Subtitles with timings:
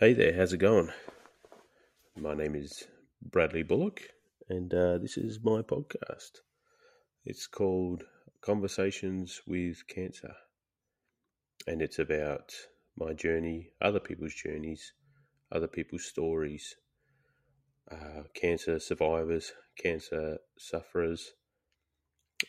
[0.00, 0.88] Hey there, how's it going?
[2.16, 2.84] My name is
[3.20, 4.00] Bradley Bullock,
[4.48, 6.38] and uh, this is my podcast.
[7.26, 8.04] It's called
[8.40, 10.32] Conversations with Cancer,
[11.66, 12.54] and it's about
[12.96, 14.94] my journey, other people's journeys,
[15.52, 16.76] other people's stories,
[17.92, 21.32] uh, cancer survivors, cancer sufferers,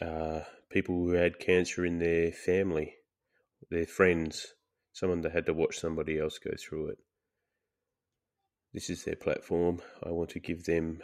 [0.01, 0.39] uh,
[0.69, 2.93] people who had cancer in their family,
[3.69, 4.53] their friends,
[4.93, 6.99] someone that had to watch somebody else go through it
[8.73, 9.81] this is their platform.
[10.03, 11.01] I want to give them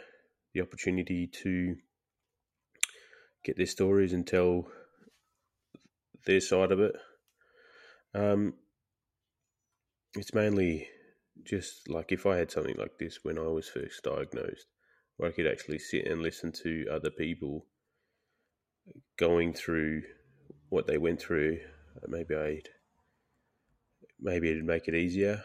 [0.54, 1.76] the opportunity to
[3.44, 4.68] get their stories and tell
[6.24, 6.94] their side of it.
[8.14, 8.54] Um,
[10.14, 10.88] it's mainly
[11.44, 14.66] just like if I had something like this when I was first diagnosed,
[15.16, 17.66] where I could actually sit and listen to other people
[19.18, 20.02] going through
[20.70, 21.60] what they went through.
[22.06, 22.68] Maybe I'd
[24.18, 25.44] maybe it'd make it easier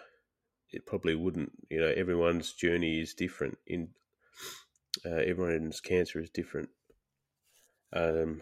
[0.73, 1.51] it probably wouldn't.
[1.69, 3.57] You know, everyone's journey is different.
[3.67, 3.89] In
[5.05, 6.69] uh, everyone's cancer is different.
[7.95, 8.41] Um,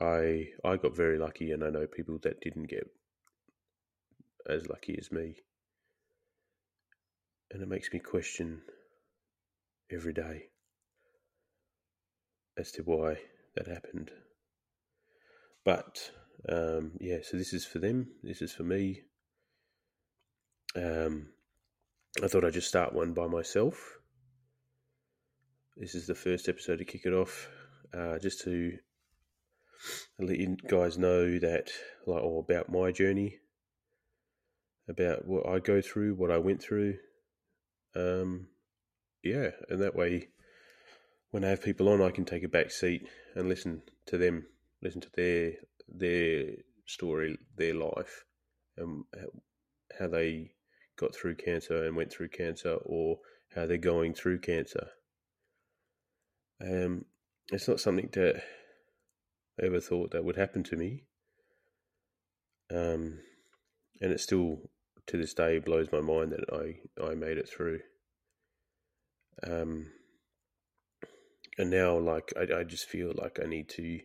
[0.00, 2.88] I I got very lucky, and I know people that didn't get
[4.48, 5.36] as lucky as me,
[7.50, 8.62] and it makes me question
[9.90, 10.46] every day
[12.58, 13.18] as to why
[13.54, 14.10] that happened.
[15.64, 16.10] But
[16.48, 18.08] um, yeah, so this is for them.
[18.22, 19.02] This is for me.
[20.76, 21.28] Um,
[22.22, 23.98] I thought I'd just start one by myself.
[25.76, 27.48] This is the first episode to kick it off,
[27.92, 28.78] uh, just to
[30.18, 31.70] let you guys know that,
[32.06, 33.38] like, all about my journey,
[34.88, 36.96] about what I go through, what I went through.
[37.96, 38.48] Um,
[39.22, 40.28] yeah, and that way,
[41.30, 44.46] when I have people on, I can take a back seat and listen to them,
[44.82, 45.52] listen to their
[45.88, 46.44] their
[46.86, 48.24] story, their life,
[48.76, 49.04] and
[49.98, 50.52] how they
[50.96, 53.18] got through cancer and went through cancer or
[53.54, 54.88] how they're going through cancer.
[56.60, 57.04] Um,
[57.52, 58.42] it's not something that
[59.60, 61.04] I ever thought that would happen to me.
[62.70, 63.20] Um,
[64.00, 64.70] and it still,
[65.06, 67.80] to this day, blows my mind that I, I made it through.
[69.42, 69.88] Um,
[71.58, 74.00] and now, like, I, I just feel like I need to,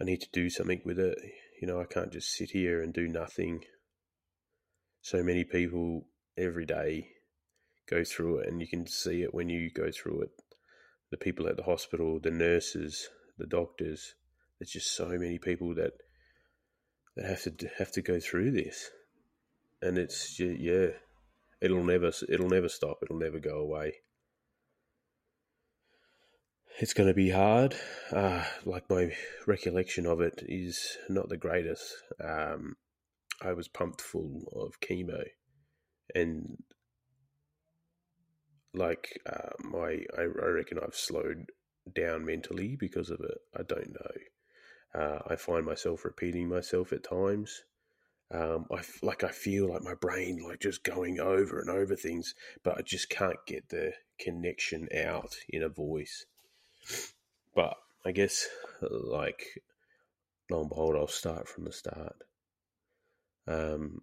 [0.00, 1.18] I need to do something with it.
[1.60, 3.64] You know, I can't just sit here and do nothing
[5.08, 6.04] so many people
[6.36, 7.08] every day
[7.88, 10.30] go through it, and you can see it when you go through it.
[11.10, 13.08] The people at the hospital, the nurses,
[13.38, 14.14] the doctors.
[14.58, 15.92] There's just so many people that
[17.16, 18.90] that have to have to go through this,
[19.80, 20.88] and it's yeah,
[21.62, 22.98] it'll never it'll never stop.
[23.02, 23.94] It'll never go away.
[26.80, 27.74] It's going to be hard.
[28.12, 29.12] Uh, like my
[29.46, 31.94] recollection of it is not the greatest.
[32.22, 32.76] Um,
[33.40, 35.24] I was pumped full of chemo,
[36.14, 36.58] and
[38.74, 41.50] like uh, my, I, I reckon I've slowed
[41.94, 43.38] down mentally because of it.
[43.56, 45.00] I don't know.
[45.00, 47.64] Uh, I find myself repeating myself at times.
[48.30, 52.34] Um, I like I feel like my brain like just going over and over things,
[52.62, 56.26] but I just can't get the connection out in a voice.
[57.54, 58.46] But I guess
[58.82, 59.62] like
[60.50, 62.16] lo and behold, I'll start from the start.
[63.48, 64.02] Um,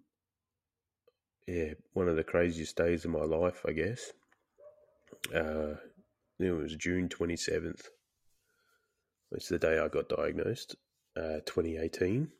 [1.46, 4.12] yeah, one of the craziest days of my life, I guess.
[5.32, 5.76] Uh,
[6.40, 7.82] it was June 27th.
[9.30, 10.74] It's the day I got diagnosed,
[11.16, 12.32] uh, 2018.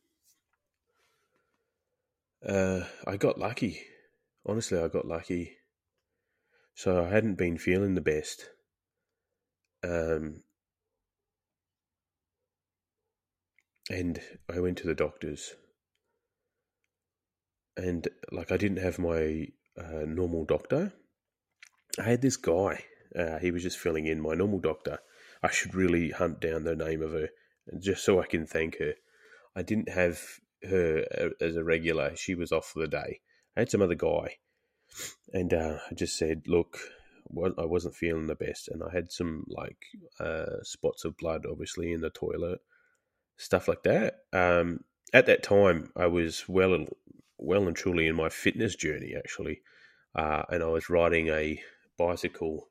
[2.46, 3.80] Uh, I got lucky.
[4.44, 5.56] Honestly, I got lucky.
[6.74, 8.50] So I hadn't been feeling the best.
[9.84, 10.42] Um,
[13.88, 14.20] and
[14.52, 15.54] I went to the doctors
[17.76, 19.48] and like I didn't have my
[19.78, 20.92] uh, normal doctor.
[21.98, 22.84] I had this guy.
[23.16, 24.98] Uh, he was just filling in my normal doctor.
[25.42, 27.28] I should really hunt down the name of her,
[27.78, 28.94] just so I can thank her.
[29.54, 30.20] I didn't have
[30.68, 32.16] her uh, as a regular.
[32.16, 33.20] She was off for the day.
[33.56, 34.36] I had some other guy,
[35.32, 36.78] and uh, I just said, "Look,
[37.58, 39.78] I wasn't feeling the best, and I had some like
[40.20, 42.60] uh, spots of blood, obviously, in the toilet,
[43.36, 44.80] stuff like that." Um,
[45.12, 46.86] at that time, I was well
[47.38, 49.60] well and truly in my fitness journey, actually.
[50.14, 51.60] Uh, and I was riding a
[51.98, 52.68] bicycle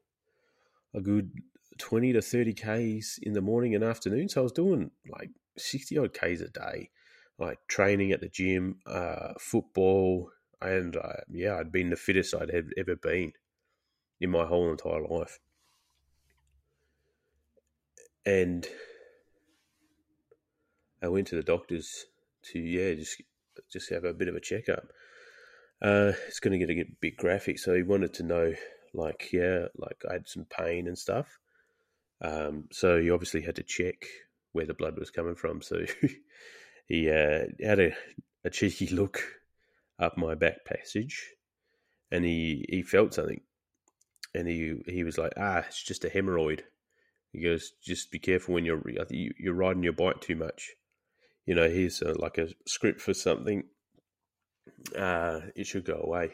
[0.96, 1.32] a good
[1.78, 4.30] 20 to 30 Ks in the morning and afternoon.
[4.30, 6.90] So I was doing like 60 odd Ks a day,
[7.38, 10.32] like training at the gym, uh, football.
[10.62, 13.34] And uh, yeah, I'd been the fittest I'd have ever been
[14.22, 15.40] in my whole entire life.
[18.26, 18.66] And
[21.04, 22.06] I went to the doctors
[22.46, 23.22] to, yeah, just
[23.72, 24.88] just have a bit of a checkup.
[25.82, 28.54] Uh, it's going to get a bit graphic, so he wanted to know,
[28.94, 31.40] like, yeah, like I had some pain and stuff.
[32.22, 34.06] Um, so he obviously had to check
[34.54, 35.62] where the blood was coming from.
[35.62, 35.86] So
[36.88, 37.92] he uh, had a,
[38.44, 39.22] a cheeky look
[40.00, 41.30] up my back passage,
[42.12, 43.42] and he he felt something,
[44.34, 46.62] and he he was like, ah, it's just a hemorrhoid.
[47.32, 50.72] He goes, just be careful when you're you're riding your bike too much.
[51.46, 53.66] You know, here's a, like a script for something.
[54.98, 56.32] Uh, it should go away.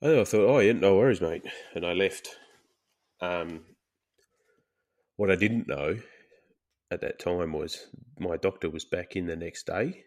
[0.00, 1.44] And I thought, oh yeah, no worries, mate,
[1.74, 2.28] and I left.
[3.20, 3.64] Um,
[5.16, 5.98] what I didn't know
[6.90, 7.86] at that time was
[8.18, 10.04] my doctor was back in the next day,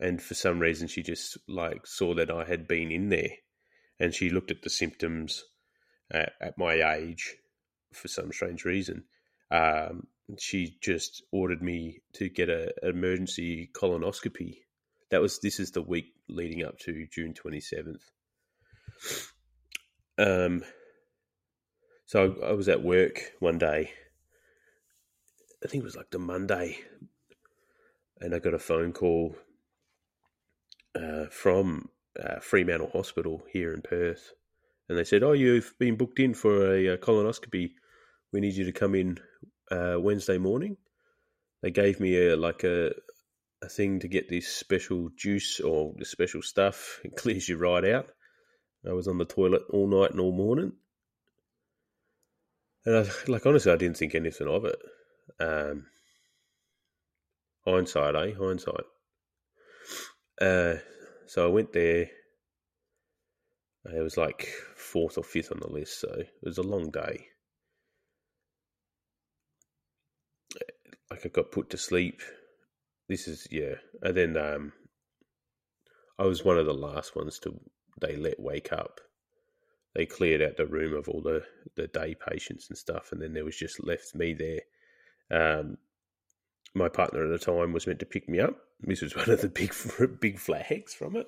[0.00, 3.30] and for some reason she just like saw that I had been in there,
[4.00, 5.44] and she looked at the symptoms
[6.10, 7.36] at, at my age
[7.92, 9.04] for some strange reason,
[9.50, 14.58] um, she just ordered me to get a, an emergency colonoscopy.
[15.10, 18.02] That was this is the week leading up to June twenty seventh.
[20.18, 20.62] Um,
[22.06, 23.92] so I, I was at work one day.
[25.64, 26.78] I think it was like the Monday,
[28.20, 29.36] and I got a phone call
[30.94, 31.88] uh, from
[32.22, 34.32] uh, Fremantle Hospital here in Perth,
[34.88, 37.70] and they said, "Oh, you've been booked in for a, a colonoscopy.
[38.30, 39.18] We need you to come in
[39.70, 40.76] uh, Wednesday morning.
[41.62, 42.92] They gave me a like a
[43.62, 47.00] a thing to get this special juice or the special stuff.
[47.04, 48.10] It clears you right out.
[48.88, 50.72] I was on the toilet all night and all morning,
[52.86, 54.78] and I, like honestly, I didn't think anything of it.
[55.40, 55.86] Um,
[57.66, 58.32] hindsight, eh?
[58.38, 58.84] Hindsight.
[60.40, 60.76] Uh,
[61.26, 62.08] so I went there.
[63.84, 67.26] It was like fourth or fifth on the list, so it was a long day.
[71.18, 72.20] Like I got put to sleep.
[73.08, 74.72] This is yeah, and then um,
[76.18, 77.58] I was one of the last ones to
[78.00, 79.00] they let wake up.
[79.94, 81.44] They cleared out the room of all the
[81.74, 84.60] the day patients and stuff, and then there was just left me there.
[85.30, 85.78] Um,
[86.74, 88.56] my partner at the time was meant to pick me up.
[88.80, 89.74] This was one of the big
[90.20, 91.26] big flags from it.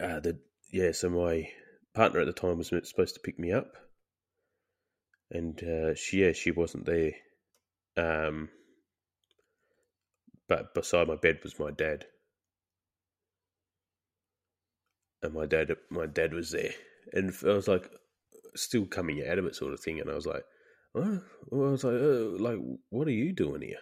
[0.00, 0.38] Uh, the
[0.72, 1.48] yeah, so my
[1.94, 3.72] partner at the time was supposed to pick me up,
[5.30, 7.12] and uh, she yeah she wasn't there.
[7.96, 8.48] Um,
[10.48, 12.06] but beside my bed was my dad,
[15.22, 16.72] and my dad, my dad was there,
[17.12, 17.90] and I was like,
[18.56, 20.00] still coming out of it, sort of thing.
[20.00, 20.44] And I was like,
[20.94, 21.20] oh,
[21.52, 22.58] I was like, oh, like,
[22.90, 23.78] what are you doing here?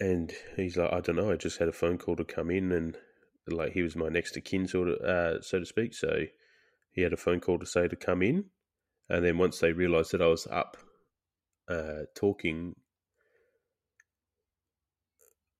[0.00, 1.30] And he's like, I don't know.
[1.30, 2.96] I just had a phone call to come in, and
[3.46, 5.94] like he was my next of kin, sort of, uh, so to speak.
[5.94, 6.24] So
[6.92, 8.46] he had a phone call to say to come in,
[9.08, 10.76] and then once they realised that I was up
[11.68, 12.74] uh, talking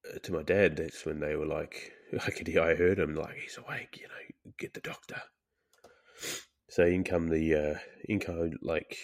[0.09, 1.93] uh, to my dad, that's when they were like,
[2.27, 5.23] I could hear, I heard him like, he's awake, you know, get the doctor.
[6.69, 8.97] So in come the, uh, in come, like,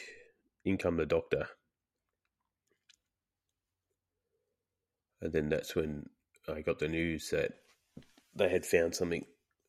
[0.65, 1.49] in come the doctor.
[5.21, 6.07] And then that's when
[6.49, 7.53] I got the news that
[8.35, 9.25] they had found something.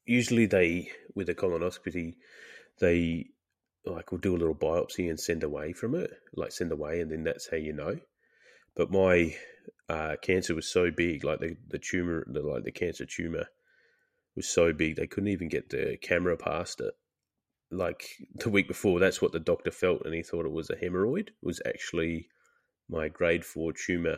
[0.05, 2.15] Usually they, with a colonoscopy,
[2.79, 3.27] they
[3.85, 7.11] like we'll do a little biopsy and send away from it, like send away, and
[7.11, 7.97] then that's how you know.
[8.75, 9.35] But my
[9.89, 13.47] uh, cancer was so big, like the the tumor, the, like the cancer tumor
[14.35, 16.93] was so big they couldn't even get the camera past it.
[17.71, 18.03] Like
[18.35, 21.29] the week before, that's what the doctor felt, and he thought it was a hemorrhoid.
[21.29, 22.27] It was actually
[22.89, 24.17] my grade four tumor.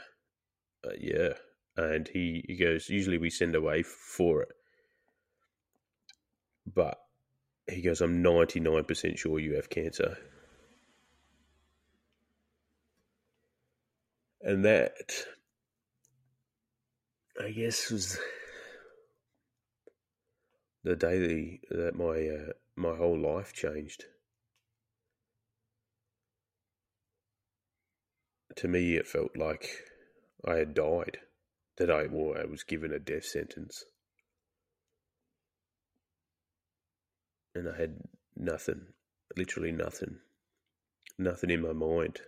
[0.86, 1.34] Uh, yeah,
[1.78, 2.90] and he he goes.
[2.90, 4.52] Usually we send away for it,
[6.66, 6.98] but
[7.68, 10.18] he goes, I'm 99% sure you have cancer.
[14.42, 15.26] And that,
[17.42, 18.20] I guess, was
[20.84, 24.04] the day that my uh, my whole life changed.
[28.58, 29.70] To me, it felt like
[30.46, 31.20] I had died,
[31.78, 33.86] that I, well, I was given a death sentence.
[37.56, 37.96] And I had
[38.36, 38.82] nothing,
[39.38, 40.18] literally nothing,
[41.18, 42.22] nothing in my mind.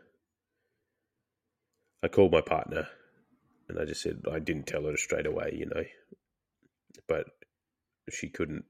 [2.03, 2.87] I called my partner
[3.67, 5.83] and I just said I didn't tell her straight away, you know,
[7.07, 7.25] but
[8.09, 8.65] she couldn't,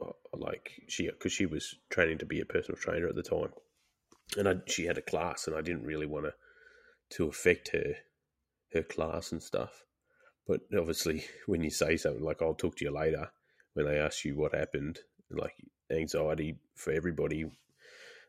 [0.00, 3.50] uh, like, she, because she was training to be a personal trainer at the time.
[4.36, 6.34] And I, she had a class and I didn't really want to,
[7.16, 7.94] to affect her,
[8.72, 9.84] her class and stuff.
[10.46, 13.30] But obviously, when you say something like, I'll talk to you later,
[13.74, 15.54] when they ask you what happened, like
[15.90, 17.50] anxiety for everybody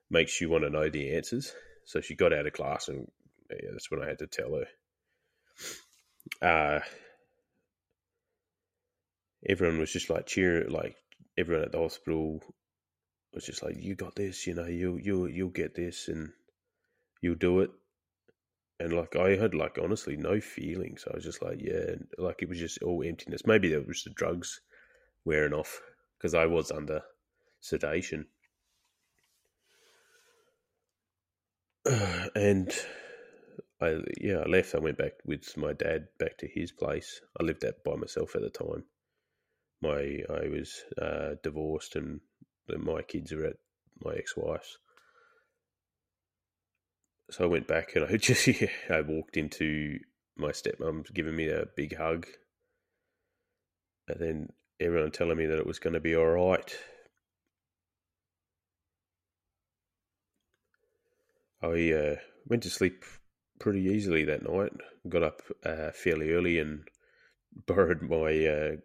[0.09, 1.53] makes you want to know the answers.
[1.85, 3.07] So she got out of class, and
[3.49, 4.65] yeah, that's when I had to tell her.
[6.41, 6.79] Uh,
[9.47, 10.95] everyone was just like cheering, like
[11.37, 12.41] everyone at the hospital
[13.33, 16.31] was just like, "You got this, you know, you you you'll get this, and
[17.21, 17.71] you'll do it."
[18.79, 21.05] And like I had like honestly no feelings.
[21.09, 23.45] I was just like, yeah, like it was just all emptiness.
[23.45, 24.61] Maybe it was the drugs
[25.23, 25.81] wearing off
[26.17, 27.01] because I was under
[27.61, 28.25] sedation.
[32.35, 32.71] and
[33.81, 34.75] I yeah, I left.
[34.75, 37.21] I went back with my dad back to his place.
[37.39, 38.83] I lived out by myself at the time.
[39.81, 42.19] My I was uh, divorced, and
[42.67, 43.55] my kids are at
[44.03, 44.77] my ex-wife's.
[47.31, 49.99] So I went back, and I just yeah, I walked into
[50.37, 52.27] my stepmom's giving me a big hug,
[54.07, 54.49] and then
[54.79, 56.75] everyone telling me that it was going to be all right.
[61.63, 62.15] I uh,
[62.47, 63.05] went to sleep
[63.59, 64.73] pretty easily that night.
[65.07, 66.87] Got up uh, fairly early and
[67.67, 68.75] borrowed my uh,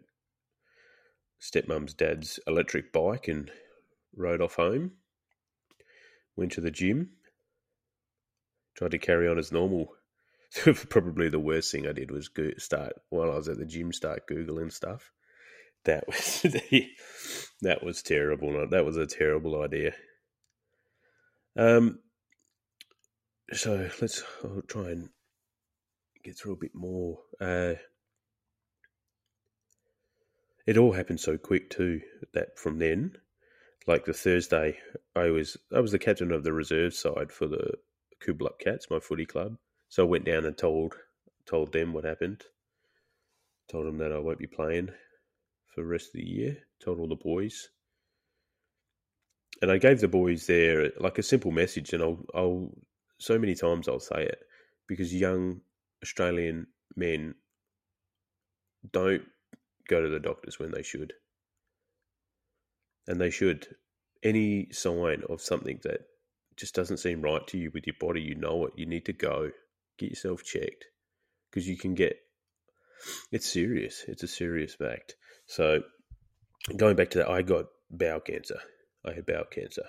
[1.41, 3.51] stepmom's dad's electric bike and
[4.15, 4.91] rode off home.
[6.35, 7.09] Went to the gym.
[8.75, 9.95] Tried to carry on as normal.
[10.89, 13.91] Probably the worst thing I did was go start while I was at the gym,
[13.91, 15.11] start googling stuff.
[15.85, 16.41] That was
[17.61, 18.67] that was terrible.
[18.69, 19.93] That was a terrible idea.
[21.55, 21.99] Um,
[23.53, 25.09] so let's I'll try and
[26.23, 27.19] get through a bit more.
[27.39, 27.75] Uh,
[30.65, 32.01] it all happened so quick too
[32.33, 33.17] that from then,
[33.87, 34.77] like the Thursday,
[35.15, 37.73] I was I was the captain of the reserve side for the
[38.21, 39.57] Coolbellup Cats, my footy club.
[39.89, 40.95] So I went down and told
[41.45, 42.43] told them what happened.
[43.69, 44.89] Told them that I won't be playing
[45.67, 46.57] for the rest of the year.
[46.83, 47.69] Told all the boys,
[49.61, 52.71] and I gave the boys there like a simple message, and I'll I'll
[53.19, 54.39] so many times I'll say it
[54.87, 55.61] because young
[56.03, 57.35] Australian men
[58.91, 59.23] don't
[59.87, 61.13] go to the doctors when they should.
[63.07, 63.67] And they should.
[64.23, 66.01] Any sign of something that
[66.55, 68.73] just doesn't seem right to you with your body, you know it.
[68.75, 69.51] You need to go
[69.97, 70.85] get yourself checked
[71.49, 72.17] because you can get
[73.31, 74.03] it's serious.
[74.07, 75.15] It's a serious fact.
[75.45, 75.83] So,
[76.75, 78.59] going back to that, I got bowel cancer.
[79.05, 79.83] I had bowel cancer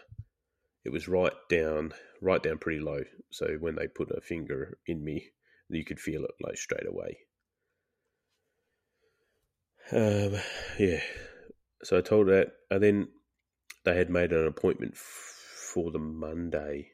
[0.89, 3.01] it was right down, right down pretty low.
[3.31, 5.31] So when they put a finger in me,
[5.69, 7.19] you could feel it like straight away.
[9.93, 10.41] Um,
[10.79, 11.01] yeah.
[11.83, 13.09] So I told that, and then
[13.85, 16.93] they had made an appointment f- for the Monday,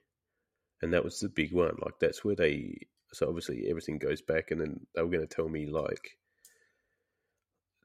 [0.82, 1.76] and that was the big one.
[1.80, 2.86] Like that's where they.
[3.12, 6.18] So obviously everything goes back, and then they were going to tell me like,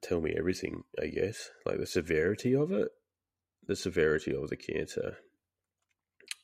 [0.01, 0.83] tell me everything.
[1.01, 2.89] I guess like the severity of it,
[3.67, 5.17] the severity of the cancer,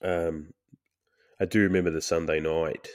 [0.04, 0.54] um,
[1.40, 2.88] I do remember the Sunday night.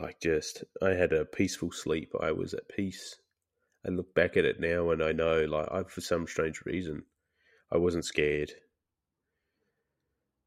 [0.00, 2.12] Like, just, I had a peaceful sleep.
[2.20, 3.16] I was at peace.
[3.86, 7.04] I look back at it now and I know, like, I, for some strange reason,
[7.70, 8.52] I wasn't scared.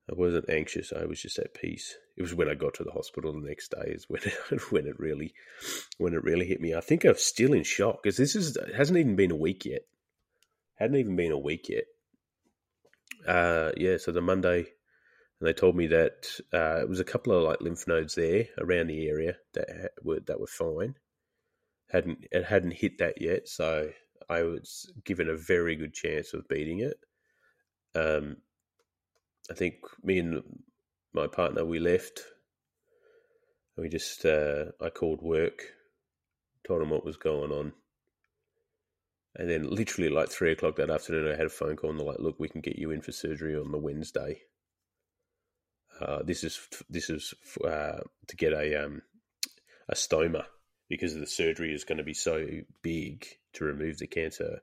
[0.10, 0.94] I wasn't anxious.
[0.94, 1.96] I was just at peace.
[2.16, 4.88] It was when I got to the hospital the next day is when it, when
[4.88, 5.34] it really
[5.98, 6.74] when it really hit me.
[6.74, 9.66] I think I'm still in shock because this is it hasn't even been a week
[9.66, 9.82] yet.
[10.76, 11.84] Hadn't even been a week yet.
[13.28, 13.98] Uh, yeah.
[13.98, 14.68] So the Monday
[15.40, 18.48] and they told me that uh, it was a couple of like lymph nodes there
[18.58, 20.96] around the area that were that were fine.
[21.92, 23.90] hadn't It hadn't hit that yet, so
[24.30, 27.00] I was given a very good chance of beating it.
[27.96, 28.38] Um,
[29.50, 30.44] I think me and
[31.14, 32.22] my partner we left.
[33.78, 35.62] We just uh, I called work,
[36.66, 37.74] told them what was going on,
[39.36, 42.08] and then literally like three o'clock that afternoon, I had a phone call and they're
[42.08, 44.42] like, "Look, we can get you in for surgery on the Wednesday."
[46.02, 49.02] Uh, this is this is uh, to get a um,
[49.90, 50.46] a stoma
[50.90, 52.46] because the surgery is going to be so
[52.82, 54.62] big to remove the cancer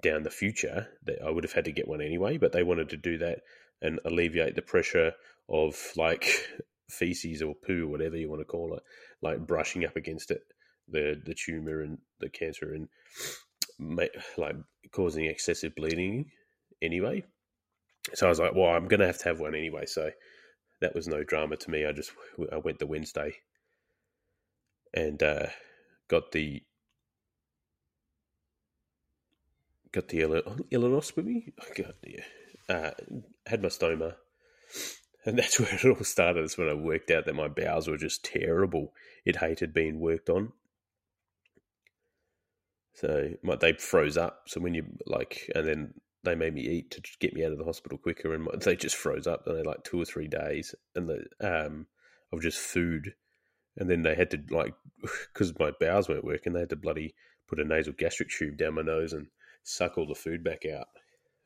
[0.00, 2.38] down the future that I would have had to get one anyway.
[2.38, 3.40] But they wanted to do that
[3.82, 5.12] and alleviate the pressure
[5.48, 6.24] of like
[6.90, 8.82] feces or poo, whatever you want to call it,
[9.22, 10.42] like brushing up against it,
[10.88, 12.88] the the tumor and the cancer, and
[14.36, 14.56] like
[14.92, 16.30] causing excessive bleeding
[16.80, 17.24] anyway.
[18.14, 19.86] So I was like, well, I'm going to have to have one anyway.
[19.86, 20.10] So
[20.80, 21.86] that was no drama to me.
[21.86, 22.12] I just
[22.52, 23.36] I went the Wednesday
[24.94, 25.46] and uh,
[26.08, 26.62] got the
[29.92, 31.52] got the ileostomy.
[31.58, 32.24] I got yeah,
[32.68, 32.90] uh,
[33.46, 34.14] had my stoma,
[35.24, 36.44] and that's where it all started.
[36.44, 38.92] Is when I worked out that my bowels were just terrible.
[39.24, 40.52] It hated being worked on.
[42.94, 44.44] So my, they froze up.
[44.46, 45.94] So when you like, and then
[46.26, 48.96] they made me eat to get me out of the hospital quicker, and they just
[48.96, 49.44] froze up.
[49.44, 51.86] They like two or three days, and the um
[52.32, 53.14] of just food,
[53.76, 54.74] and then they had to like
[55.32, 57.14] because my bowels weren't working, they had to bloody
[57.48, 59.28] put a nasal gastric tube down my nose and
[59.62, 60.88] suck all the food back out.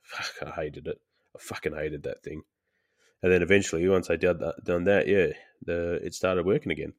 [0.02, 0.98] Fuck, I hated it.
[1.36, 2.42] I fucking hated that thing.
[3.22, 5.28] And then eventually, once I did that, done that, yeah,
[5.62, 6.94] the it started working again.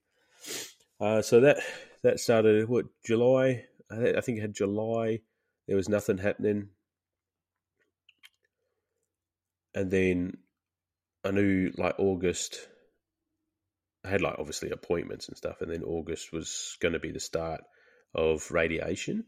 [1.00, 1.58] Uh, so that
[2.04, 3.66] that started what July.
[3.90, 5.22] I think it had July.
[5.68, 6.70] There was nothing happening,
[9.74, 10.38] and then
[11.24, 12.68] I knew like August.
[14.04, 17.20] I had like obviously appointments and stuff, and then August was going to be the
[17.20, 17.62] start
[18.16, 19.26] of radiation,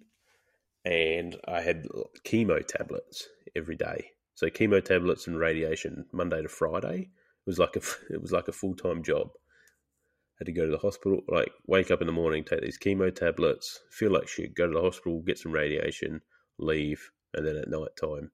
[0.84, 1.86] and I had
[2.26, 4.08] chemo tablets every day.
[4.36, 7.02] So chemo tablets and radiation Monday to Friday.
[7.02, 7.82] It was like a
[8.14, 9.30] it was like a full time job.
[9.34, 12.80] I Had to go to the hospital, like wake up in the morning, take these
[12.80, 16.22] chemo tablets, feel like shit, go to the hospital, get some radiation,
[16.58, 18.32] leave, and then at night time,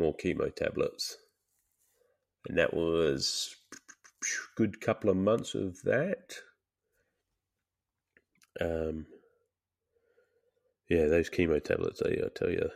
[0.00, 1.16] more chemo tablets.
[2.48, 3.54] And that was
[4.56, 6.34] good couple of months of that.
[8.60, 9.06] Um,
[10.88, 12.68] yeah, those chemo tablets, I, I tell you,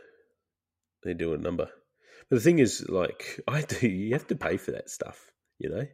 [1.03, 1.67] they do a number.
[2.29, 5.69] But the thing is, like, I do, you have to pay for that stuff, you
[5.69, 5.85] know?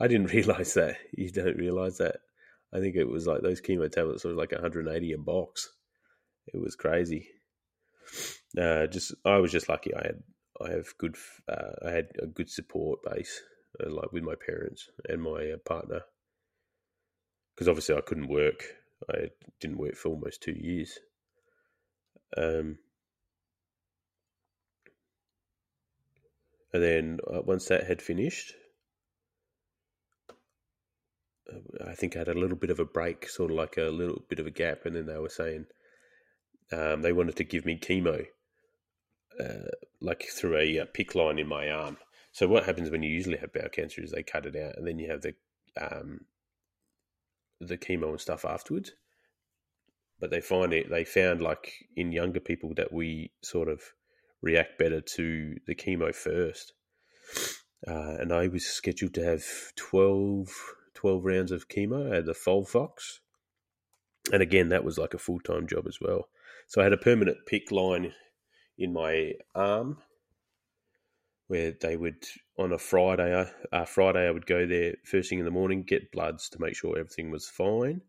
[0.00, 0.96] I didn't realize that.
[1.12, 2.16] You don't realize that.
[2.72, 5.70] I think it was like those chemo tablets were like 180 a box.
[6.52, 7.28] It was crazy.
[8.60, 9.94] Uh, just I was just lucky.
[9.94, 10.22] I had
[10.60, 11.16] I have good
[11.48, 13.42] uh, I had a good support base,
[13.80, 16.02] uh, like with my parents and my uh, partner.
[17.54, 18.64] Because obviously I couldn't work.
[19.10, 19.30] I
[19.60, 20.98] didn't work for almost two years.
[22.36, 22.78] Um,
[26.72, 28.54] and then uh, once that had finished,
[31.52, 33.82] uh, I think I had a little bit of a break, sort of like a
[33.82, 35.66] little bit of a gap, and then they were saying
[36.72, 38.26] um, they wanted to give me chemo,
[39.40, 41.96] uh, like through a, a, PICC line in my arm.
[42.32, 44.86] So what happens when you usually have bowel cancer is they cut it out, and
[44.86, 45.34] then you have the
[45.80, 46.20] um,
[47.60, 48.92] the chemo and stuff afterwards.
[50.20, 53.82] But they find it they found like in younger people that we sort of
[54.42, 56.74] react better to the chemo first.
[57.86, 59.44] Uh, and i was scheduled to have
[59.76, 60.48] 12,
[60.94, 63.18] 12 rounds of chemo i had the FOLFOX
[64.32, 66.28] and again that was like a full-time job as well.
[66.66, 68.12] So i had a permanent PICC line
[68.78, 69.98] in my arm
[71.46, 72.24] where they would
[72.58, 76.10] on a friday uh, friday i would go there first thing in the morning get
[76.10, 78.00] bloods to make sure everything was fine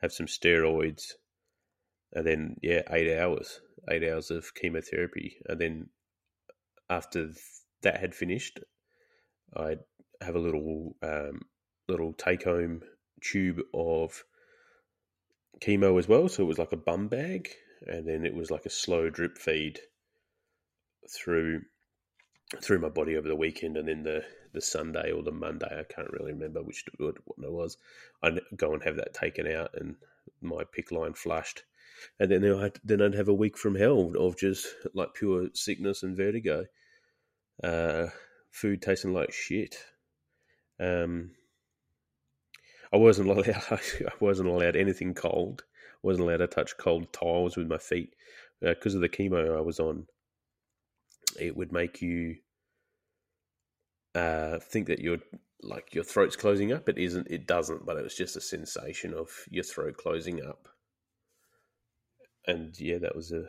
[0.00, 1.12] have some steroids
[2.12, 3.60] and then yeah, eight hours,
[3.90, 5.88] eight hours of chemotherapy, and then
[6.88, 7.30] after
[7.82, 8.60] that had finished,
[9.56, 9.80] I'd
[10.20, 11.42] have a little um,
[11.88, 12.82] little take home
[13.22, 14.24] tube of
[15.60, 16.28] chemo as well.
[16.28, 17.50] So it was like a bum bag,
[17.86, 19.78] and then it was like a slow drip feed
[21.10, 21.62] through
[22.60, 25.92] through my body over the weekend, and then the the Sunday or the Monday, I
[25.92, 27.76] can't really remember which what it was.
[28.22, 29.96] I'd go and have that taken out and
[30.40, 31.64] my PICC line flushed,
[32.18, 36.02] and then I'd, then I'd have a week from hell of just like pure sickness
[36.02, 36.66] and vertigo.
[37.62, 38.06] Uh,
[38.50, 39.76] food tasting like shit.
[40.78, 41.32] Um,
[42.92, 43.48] I wasn't allowed.
[43.70, 45.64] I wasn't allowed anything cold.
[45.68, 48.14] I wasn't allowed to touch cold tiles with my feet
[48.60, 50.06] because uh, of the chemo I was on.
[51.40, 52.36] It would make you
[54.14, 55.18] uh, think that you're
[55.62, 56.88] like your throat's closing up.
[56.88, 57.28] It isn't.
[57.30, 57.86] It doesn't.
[57.86, 60.68] But it was just a sensation of your throat closing up
[62.46, 63.44] and yeah, that was a,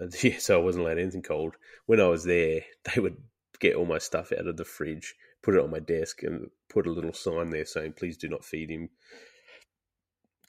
[0.00, 0.38] a yeah.
[0.38, 1.54] So I wasn't allowed anything cold.
[1.86, 2.62] When I was there,
[2.94, 3.16] they would
[3.60, 6.86] get all my stuff out of the fridge, put it on my desk, and put
[6.86, 8.90] a little sign there saying, "Please do not feed him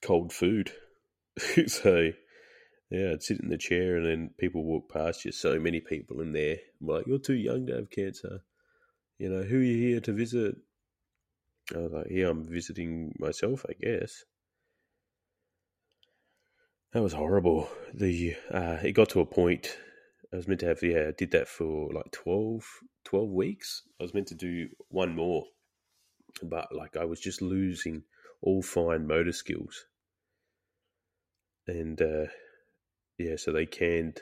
[0.01, 0.71] cold food."
[1.67, 2.11] so
[2.93, 5.31] yeah, I'd sit in the chair, and then people walk past you.
[5.31, 6.57] So many people in there.
[6.79, 8.41] I'm like, "You're too young to have cancer."
[9.17, 10.55] You know, who are you here to visit?
[11.73, 14.25] I was like, "Yeah, I'm visiting myself, I guess."
[16.91, 17.67] That was horrible.
[17.95, 19.75] The uh, it got to a point.
[20.31, 22.63] I was meant to have yeah, I did that for like 12,
[23.05, 23.81] 12 weeks.
[23.99, 25.45] I was meant to do one more,
[26.43, 28.03] but like I was just losing
[28.41, 29.85] all fine motor skills,
[31.65, 32.25] and uh,
[33.23, 34.21] yeah, so they canned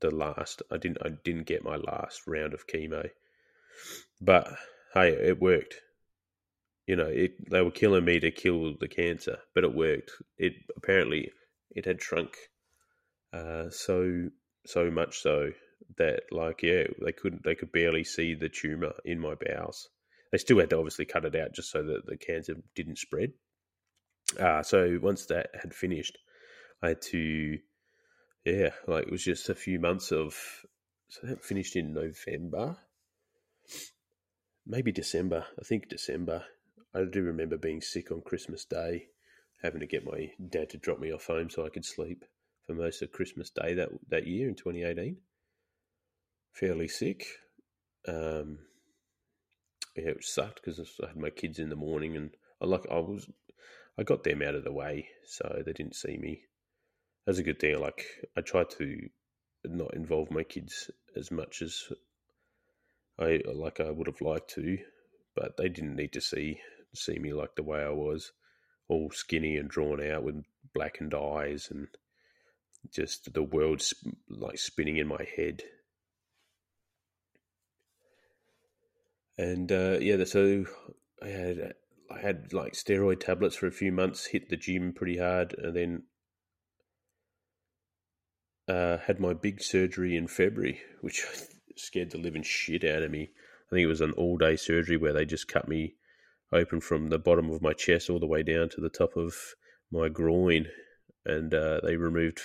[0.00, 0.62] the last.
[0.70, 0.98] I didn't.
[1.04, 3.08] I didn't get my last round of chemo,
[4.20, 4.48] but
[4.94, 5.76] hey, it worked.
[6.86, 10.10] You know, it, they were killing me to kill the cancer, but it worked.
[10.38, 11.30] It apparently
[11.70, 12.36] it had shrunk
[13.32, 14.28] uh, so
[14.66, 15.50] so much so
[15.96, 19.88] that like yeah they couldn't they could barely see the tumor in my bowels.
[20.32, 23.32] They still had to obviously cut it out just so that the cancer didn't spread.
[24.38, 26.16] Uh, so once that had finished,
[26.82, 27.58] I had to
[28.44, 30.34] yeah like it was just a few months of
[31.10, 32.76] so that finished in November,
[34.64, 35.44] maybe December.
[35.58, 36.44] I think December.
[36.94, 39.08] I do remember being sick on Christmas Day
[39.60, 42.24] having to get my dad to drop me off home so I could sleep
[42.66, 45.16] for most of Christmas Day that that year in 2018.
[46.52, 47.26] Fairly sick.
[48.06, 48.60] Um,
[49.96, 52.30] yeah, it sucked because I had my kids in the morning, and
[52.62, 53.28] I like I was
[53.98, 56.42] I got them out of the way, so they didn't see me.
[57.26, 57.78] That's a good thing.
[57.78, 58.04] Like
[58.36, 59.08] I tried to
[59.64, 61.84] not involve my kids as much as
[63.18, 64.78] I like I would have liked to,
[65.36, 66.60] but they didn't need to see
[66.94, 68.32] see me like the way I was,
[68.88, 71.88] all skinny and drawn out with blackened eyes and
[72.92, 73.82] just the world
[74.28, 75.62] like spinning in my head.
[79.36, 80.64] And uh, yeah, so
[81.22, 81.74] I had
[82.10, 85.76] I had like steroid tablets for a few months, hit the gym pretty hard, and
[85.76, 86.02] then
[88.70, 91.26] uh, had my big surgery in February, which
[91.76, 93.30] scared the living shit out of me.
[93.68, 95.94] I think it was an all day surgery where they just cut me
[96.52, 99.34] open from the bottom of my chest all the way down to the top of
[99.90, 100.66] my groin,
[101.24, 102.40] and uh, they removed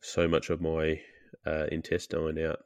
[0.00, 1.00] so much of my
[1.46, 2.60] uh, intestine out.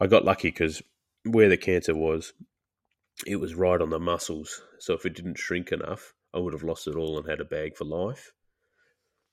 [0.00, 0.82] I got lucky because
[1.24, 2.32] where the cancer was,
[3.26, 4.60] it was right on the muscles.
[4.80, 7.44] So if it didn't shrink enough, I would have lost it all and had a
[7.44, 8.32] bag for life.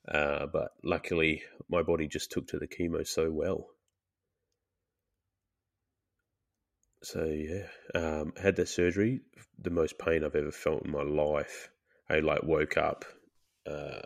[0.08, 3.68] Uh, but luckily, my body just took to the chemo so well.
[7.04, 9.22] So yeah, um, had the surgery.
[9.60, 11.70] The most pain I've ever felt in my life.
[12.10, 13.06] I like woke up.
[13.66, 14.02] Uh,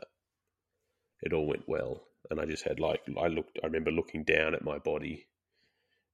[1.21, 3.59] it all went well, and I just had like I looked.
[3.63, 5.27] I remember looking down at my body,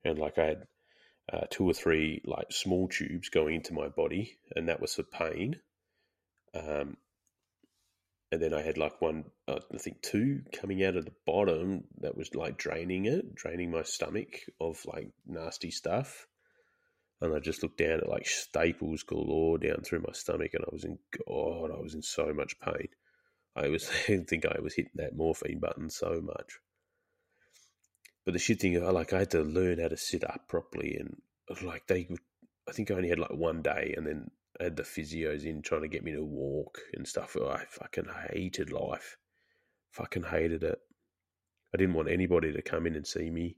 [0.04, 0.67] and like I had
[1.32, 5.04] uh, two or three like small tubes going into my body, and that was for
[5.04, 5.60] pain.
[6.56, 6.98] Um,
[8.32, 11.84] and then I had like one, uh, I think two coming out of the bottom
[12.00, 16.28] that was like draining it, draining my stomach of like nasty stuff.
[17.20, 20.70] And I just looked down at like staples galore down through my stomach, and I
[20.72, 22.88] was in God, I was in so much pain.
[23.56, 26.60] I was, I think I was hitting that morphine button so much.
[28.24, 31.17] But the shit thing, like I had to learn how to sit up properly, and
[31.63, 32.08] like they,
[32.67, 35.63] I think I only had like one day, and then I had the physios in
[35.63, 37.36] trying to get me to walk and stuff.
[37.36, 39.17] I fucking hated life,
[39.89, 40.78] fucking hated it.
[41.74, 43.56] I didn't want anybody to come in and see me.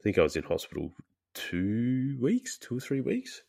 [0.00, 0.90] I think I was in hospital
[1.34, 3.42] two weeks, two or three weeks.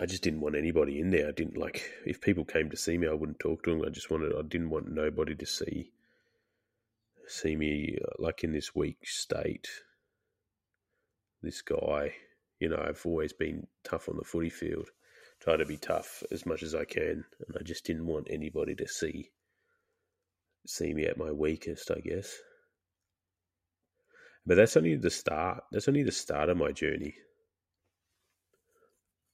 [0.00, 1.28] I just didn't want anybody in there.
[1.28, 3.84] I didn't like if people came to see me, I wouldn't talk to them.
[3.86, 5.92] I just wanted, I didn't want nobody to see
[7.28, 9.68] see me uh, like in this weak state.
[11.42, 12.14] This guy,
[12.62, 14.88] you know, I've always been tough on the footy field,
[15.40, 18.76] try to be tough as much as I can, and I just didn't want anybody
[18.76, 19.30] to see
[20.64, 22.32] see me at my weakest, I guess.
[24.46, 25.64] But that's only the start.
[25.72, 27.16] That's only the start of my journey.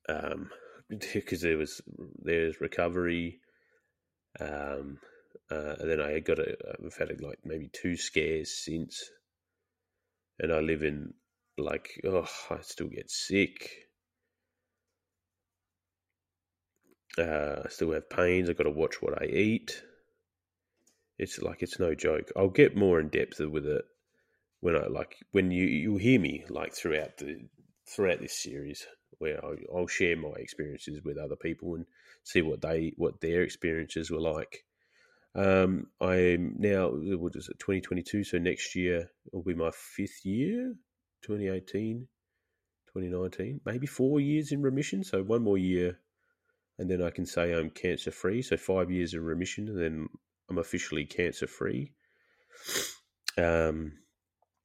[0.09, 0.49] Um,
[0.89, 1.83] because there was
[2.23, 3.41] there's recovery,
[4.41, 5.01] um,
[5.51, 9.11] uh, and then I got a, I've had like maybe two scares since,
[10.39, 11.13] and I live in
[11.59, 13.71] like oh I still get sick.
[17.19, 18.49] Uh, I still have pains.
[18.49, 19.83] I got to watch what I eat.
[21.19, 22.31] It's like it's no joke.
[22.37, 23.85] I'll get more in depth with it
[24.61, 27.49] when I like when you you'll hear me like throughout the
[27.89, 28.87] throughout this series
[29.19, 31.87] where I'll, I'll share my experiences with other people and
[32.23, 34.65] see what they what their experiences were like.
[35.35, 38.25] Um, I'm now, what is it, 2022?
[38.25, 40.75] So next year will be my fifth year,
[41.23, 42.07] 2018,
[42.87, 45.05] 2019, maybe four years in remission.
[45.05, 45.99] So one more year,
[46.79, 48.43] and then I can say I'm cancer free.
[48.43, 50.09] So five years in remission, and then
[50.49, 51.93] I'm officially cancer free.
[53.37, 53.93] Um,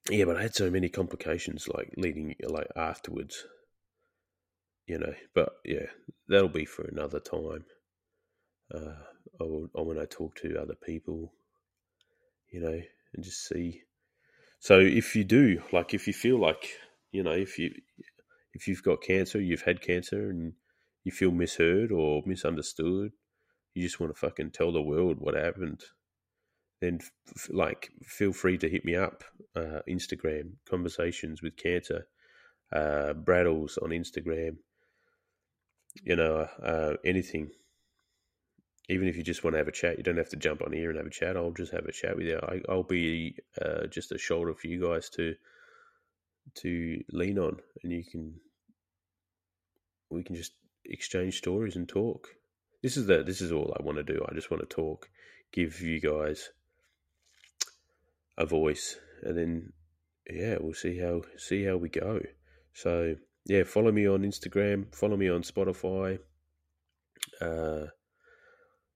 [0.09, 3.45] yeah, but I had so many complications like leading, like afterwards,
[4.85, 5.13] you know.
[5.33, 5.85] But yeah,
[6.27, 7.65] that'll be for another time.
[8.73, 8.95] Uh,
[9.39, 11.33] or when I talk to other people,
[12.51, 12.81] you know,
[13.13, 13.81] and just see.
[14.63, 16.69] So if you do, like, if you feel like,
[17.11, 17.69] you know, if you
[18.53, 20.53] if you've got cancer, you've had cancer, and
[21.03, 23.11] you feel misheard or misunderstood,
[23.73, 25.81] you just want to fucking tell the world what happened.
[26.79, 27.01] Then,
[27.35, 29.25] f- like, feel free to hit me up.
[29.53, 32.07] Uh, Instagram conversations with cancer,
[32.73, 34.59] uh, Braddles on Instagram.
[36.05, 37.49] You know, uh, anything
[38.89, 40.73] even if you just want to have a chat, you don't have to jump on
[40.73, 41.37] here and have a chat.
[41.37, 42.39] I'll just have a chat with you.
[42.41, 45.35] I, will be uh, just a shoulder for you guys to
[46.55, 48.35] to lean on, and you can
[50.09, 50.53] we can just
[50.85, 52.27] exchange stories and talk.
[52.81, 54.25] This is the this is all I want to do.
[54.29, 55.09] I just want to talk,
[55.53, 56.49] give you guys
[58.37, 59.73] a voice, and then
[60.29, 62.19] yeah, we'll see how see how we go.
[62.73, 63.15] So
[63.45, 66.19] yeah, follow me on Instagram, follow me on Spotify.
[67.39, 67.85] Uh,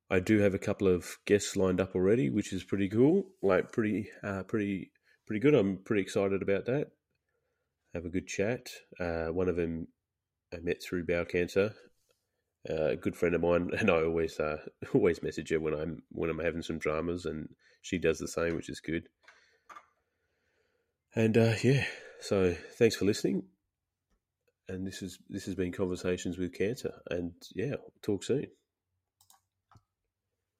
[0.09, 3.25] I do have a couple of guests lined up already, which is pretty cool.
[3.41, 4.91] Like pretty, uh, pretty,
[5.25, 5.53] pretty good.
[5.53, 6.91] I'm pretty excited about that.
[7.93, 8.69] Have a good chat.
[8.99, 9.87] Uh, one of them
[10.53, 11.73] I met through bowel cancer.
[12.69, 14.57] Uh, a good friend of mine, and I always uh,
[14.93, 17.49] always message her when I'm when I'm having some dramas, and
[17.81, 19.07] she does the same, which is good.
[21.15, 21.85] And uh, yeah,
[22.19, 23.43] so thanks for listening.
[24.69, 28.47] And this is this has been conversations with cancer, and yeah, talk soon.